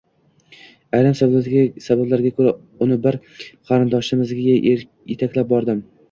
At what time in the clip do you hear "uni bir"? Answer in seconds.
2.85-3.17